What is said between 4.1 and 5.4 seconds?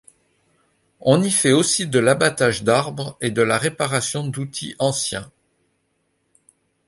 d'outils anciens.